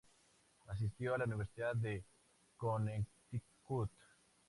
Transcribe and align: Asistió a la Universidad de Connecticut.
Asistió 0.65 1.13
a 1.13 1.19
la 1.19 1.25
Universidad 1.25 1.75
de 1.75 2.03
Connecticut. 2.57 3.91